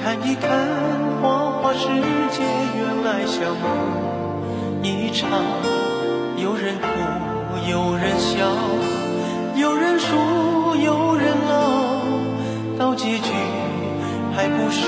[0.00, 0.48] 看一看
[1.20, 1.86] 花花世
[2.30, 2.42] 界，
[2.76, 3.66] 原来像梦
[4.82, 5.28] 一场。
[6.36, 6.86] 有人哭，
[7.68, 8.36] 有人笑，
[9.56, 10.14] 有人输，
[10.76, 11.58] 有人老，
[12.78, 13.32] 到结局
[14.36, 14.80] 还不是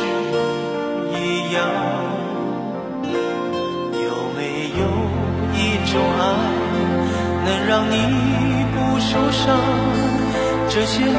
[1.13, 1.59] 一样？
[3.93, 4.83] 有没有
[5.55, 5.59] 一
[5.91, 6.23] 种爱？
[7.43, 7.95] 能让你
[8.73, 9.59] 不受伤，
[10.69, 11.19] 这些年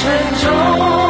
[0.00, 1.09] 沉重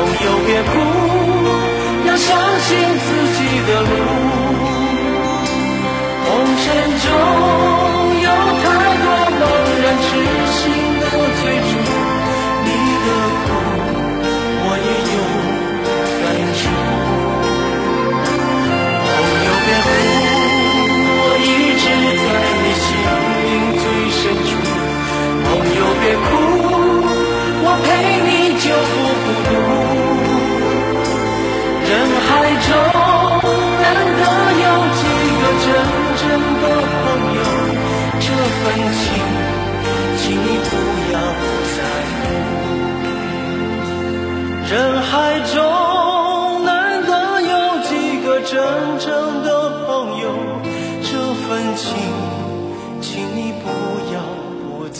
[0.00, 0.70] 朋友别哭，
[2.06, 2.28] 要相
[2.60, 2.70] 信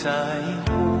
[0.03, 0.09] 在
[0.65, 1.00] 乎。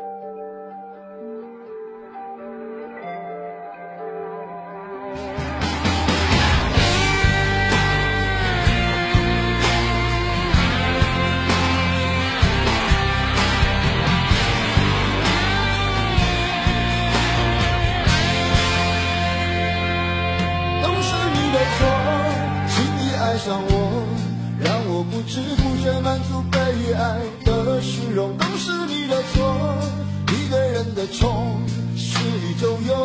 [31.01, 31.57] 的冲
[31.97, 32.95] 是一种诱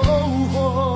[0.53, 0.96] 惑。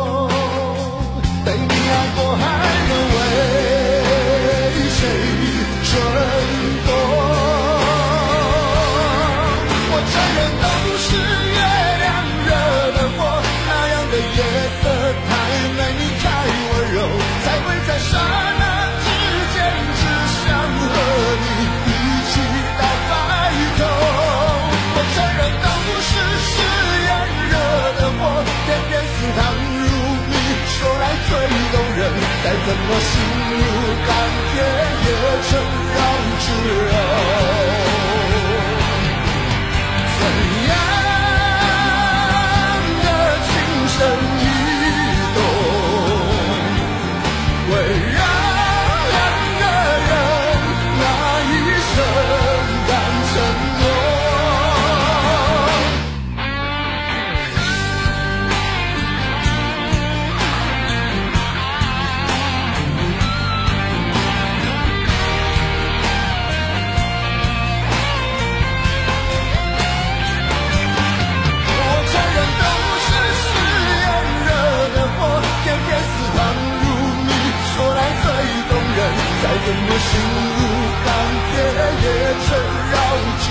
[32.63, 33.11] 怎么心
[33.49, 33.63] 如
[34.07, 34.09] 钢
[34.53, 34.55] 铁
[35.03, 35.07] 也
[35.49, 35.49] 成
[35.95, 35.99] 绕
[36.39, 36.45] 指
[36.85, 36.93] 柔
[40.19, 40.21] 怎
[40.69, 40.71] 样
[43.03, 43.05] 的
[43.47, 43.49] 情
[43.87, 43.97] 深
[44.37, 44.41] 意
[45.35, 45.37] 动
[47.67, 47.71] 会
[48.13, 48.21] 让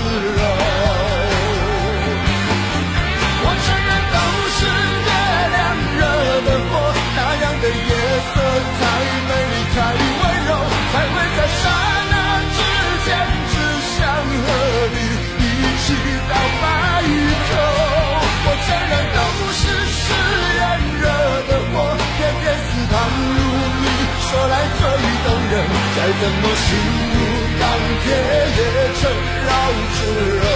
[0.01, 0.41] 自由
[3.43, 4.17] 我承认都
[4.57, 4.59] 是
[5.05, 5.09] 月
[5.53, 5.61] 亮
[5.97, 6.01] 惹
[6.41, 6.73] 的祸
[7.15, 7.91] 那样的夜
[8.33, 8.35] 色
[8.79, 8.83] 太
[9.29, 9.77] 美丽太
[10.17, 10.51] 温柔
[10.91, 11.63] 才会在刹
[12.11, 12.15] 那
[12.57, 12.59] 之
[13.05, 13.09] 间
[13.51, 13.53] 只
[13.93, 13.99] 想
[14.41, 14.47] 和
[14.89, 14.97] 你
[15.37, 15.45] 一
[15.83, 15.85] 起
[16.29, 16.65] 到白
[17.49, 17.51] 头
[18.43, 19.19] 我承认都
[19.53, 19.61] 是
[20.01, 20.03] 誓
[20.57, 20.61] 言
[20.97, 21.05] 惹
[21.45, 21.73] 的祸
[22.17, 22.93] 偏偏似糖
[23.37, 23.39] 如
[23.81, 23.85] 蜜
[24.25, 24.81] 说来最
[25.25, 25.53] 动人
[25.95, 26.67] 再怎么心
[27.13, 27.17] 如
[27.59, 27.63] 钢
[28.01, 28.05] 铁
[28.57, 28.59] 也
[28.99, 29.01] 成
[29.45, 30.05] 绕爱炙
[30.39, 30.50] 热